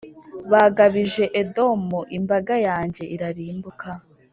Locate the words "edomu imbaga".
1.41-2.55